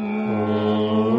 呜 0.00 1.09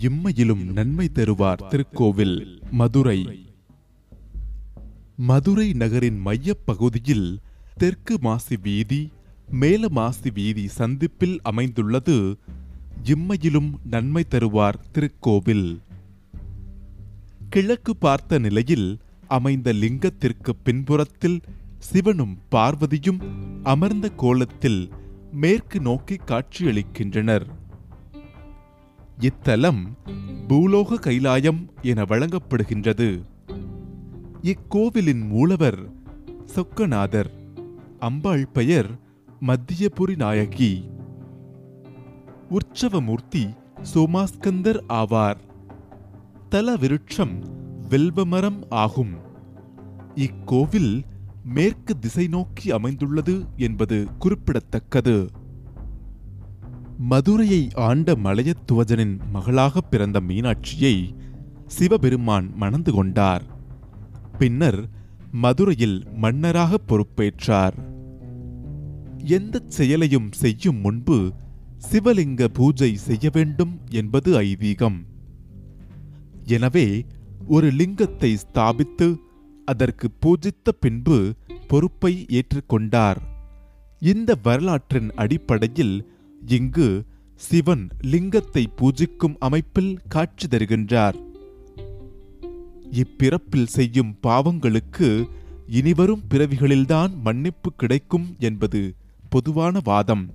இம்மையிலும் 0.00 0.72
நன்மை 0.72 1.10
தருவார் 1.14 1.66
திருக்கோவில் 1.68 2.60
மதுரை. 2.70 3.46
மதுரை 5.16 5.72
நகரின் 5.72 6.18
மையப் 6.18 6.66
பகுதியில் 6.66 7.38
தெற்கு 7.76 8.18
மாசி 8.20 8.56
வீதி 8.62 9.12
மேல 9.50 9.88
மாசி 9.88 10.30
வீதி 10.30 10.68
சந்திப்பில் 10.68 11.40
அமைந்துள்ளது. 11.42 12.38
இம்மையிலும் 13.04 13.72
நன்மை 13.84 14.24
தருவார் 14.30 14.74
திருக்கோவில். 14.92 15.78
கிழக்கு 17.48 17.96
பார்த்த 17.96 18.38
நிலையில் 18.38 18.98
அமைந்த 19.28 19.72
லிங்கத்திற்கு 19.72 20.50
பின்புறத்தில் 20.64 21.40
சிவனும் 21.78 22.38
பார்வதியும் 22.50 23.20
அமர்ந்த 23.62 24.08
கோலத்தில் 24.08 24.88
மேற்கு 25.32 25.80
நோக்கி 25.80 26.16
காட்சியளிக்கின்றனர். 26.16 27.46
இத்தலம் 29.20 29.82
பூலோக 30.48 30.94
கைலாயம் 30.94 31.68
என 31.82 32.02
வழங்கப்படுகின்றது. 32.02 33.22
இக்கோவிலின் 34.42 35.28
மூலவர் 35.28 35.92
சொக்கநாதர் 36.54 37.30
அம்பாள் 37.98 38.48
பெயர் 38.48 38.98
மத்தியபுரி 39.46 40.16
நாயகி. 40.16 40.90
உற்சவமூர்த்தி 42.50 43.56
சோமாஸ்கந்தர் 43.94 44.80
ஆவார். 44.88 45.36
தல 46.48 46.76
விருட்சம் 46.76 47.42
வெல்வமரம் 47.88 48.62
ஆகும். 48.68 49.14
இக்கோவில் 50.14 51.02
மேற்கு 51.44 51.98
திசை 51.98 52.26
நோக்கி 52.26 52.70
அமைந்துள்ளது 52.70 53.44
என்பது 53.56 54.06
குறிப்பிடத்தக்கது. 54.18 55.44
மதுரையை 56.98 57.68
ஆண்ட 57.74 58.14
மலையத்துவஜனின் 58.14 59.18
மகளாகப் 59.32 59.90
பிறந்த 59.90 60.20
மீனாட்சியை 60.20 61.14
சிவபெருமான் 61.66 62.52
மணந்து 62.56 62.92
கொண்டார். 62.92 63.42
பின்னர் 64.38 64.88
மதுரையில் 65.32 66.04
மன்னராக 66.14 66.76
பொறுப்பேற்றார். 66.88 67.72
எந்தச் 69.24 69.70
செயலையும் 69.70 70.32
செய்யும் 70.32 70.76
முன்பு 70.76 71.32
சிவலிங்க 71.90 72.44
பூஜை 72.44 72.96
செய்ய 72.96 73.30
வேண்டும் 73.32 73.80
என்பது 73.90 74.40
ஐதீகம். 74.40 75.04
எனவே 76.44 77.04
ஒரு 77.46 77.70
லிங்கத்தை 77.70 78.36
ஸ்தாபித்து 78.36 79.16
அதற்கு 79.64 80.10
பூஜித்த 80.10 80.72
பின்பு 80.72 81.34
பொறுப்பை 81.68 82.26
ஏற்றுக்கொண்டார். 82.28 83.16
இந்த 84.00 84.36
வரலாற்றின் 84.42 85.12
அடிப்படையில் 85.14 86.14
இங்கு 86.42 87.04
சிவன் 87.34 87.88
லிங்கத்தை 88.02 88.66
பூஜிக்கும் 88.76 89.36
அமைப்பில் 89.38 89.98
காட்சி 90.08 90.46
தருகின்றார். 90.46 91.14
இப்பிறப்பில் 92.92 93.66
செய்யும் 93.66 94.16
பாவங்களுக்கு 94.22 95.28
இனிவரும் 95.66 96.22
பிறவிகளில்தான் 96.30 97.20
மன்னிப்பு 97.20 97.72
கிடைக்கும் 97.76 98.36
என்பது 98.38 98.94
பொதுவான 99.28 99.78
வாதம். 99.84 100.30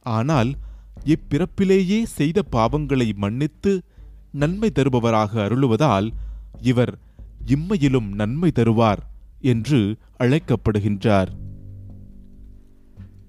ஆனால் 0.00 0.54
இப்பிறப்பிலேயே 1.04 2.02
செய்த 2.02 2.42
பாவங்களை 2.52 3.14
மன்னித்து 3.14 3.82
நன்மை 4.32 4.70
தருபவராக 4.74 5.42
அருளுவதால் 5.46 6.10
இவர் 6.60 6.98
இம்மையிலும் 7.46 8.08
நன்மை 8.14 8.50
தருவார் 8.54 8.98
என்று 9.40 9.96
அழைக்கப்படுகின்றார். 10.18 11.28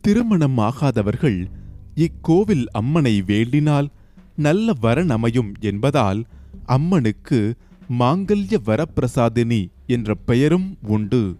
திருமணம் 0.02 0.58
ஆகாதவர்கள் 0.58 1.48
இக்கோவில் 1.96 2.66
அம்மனை 2.72 3.22
வேண்டினால் 3.28 3.88
நல்ல 4.36 4.74
வரனமையும் 4.82 5.52
என்பதால் 5.60 6.26
அம்மனுக்கு 6.66 7.56
மாங்கல்ய 8.00 8.58
வரப்பிரசாதினி 8.66 9.68
என்ற 9.86 10.16
பெயரும் 10.16 10.78
உண்டு. 10.82 11.36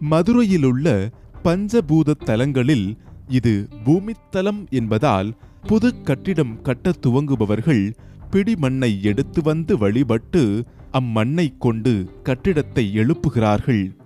மதுரையிலுள்ள 0.00 1.12
பஞ்சபூத 1.44 2.14
தலங்களில் 2.24 2.98
இது 3.28 3.68
பூமித்தலம் 3.84 4.70
என்பதால் 4.70 5.34
புது 5.62 6.02
கட்டிடம் 6.02 6.62
கட்டத் 6.62 7.06
துவங்குபவர்கள் 7.06 7.92
பிடிமண்ணை 8.30 9.02
எடுத்து 9.02 9.42
வந்து 9.42 9.78
வழிபட்டு 9.78 10.64
அம்மண்ணை 10.92 11.52
கொண்டு 11.58 12.20
கட்டிடத்தை 12.22 12.96
எழுப்புகிறார்கள். 12.96 13.96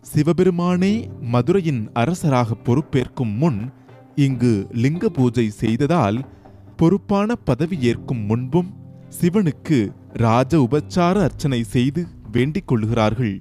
சிவபெருமானே 0.00 1.08
மதுரையின் 1.20 1.90
அரசராக 1.92 2.54
பொறுப்பேற்கும் 2.54 3.36
முன் 3.36 3.72
இங்கு 4.24 4.52
லிங்க 4.82 5.08
பூஜை 5.08 5.44
செய்ததால் 5.50 6.18
பொறுப்பான 6.76 7.36
பதவி 7.48 7.76
ஏற்கும் 7.90 8.22
முன்பும் 8.24 8.70
சிவனுக்கு 9.20 9.78
ராஜ 10.24 10.52
உபச்சார 10.58 11.16
அர்ச்சனை 11.22 11.60
செய்து 11.74 12.02
வேண்டிக் 12.32 12.66
கொள்கிறார்கள் 12.66 13.36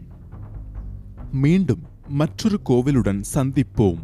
மீண்டும் 1.44 1.84
மற்றொரு 2.20 2.58
கோவிலுடன் 2.64 3.22
சந்திப்போம். 3.34 4.00